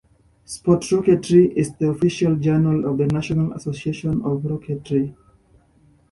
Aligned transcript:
"Sport 0.45 0.81
Rocketry" 0.89 1.53
is 1.55 1.75
the 1.75 1.87
official 1.87 2.35
journal 2.35 2.85
of 2.89 2.97
the 2.97 3.05
National 3.05 3.53
Association 3.53 4.13
of 4.23 4.39
Rocketry. 4.41 5.15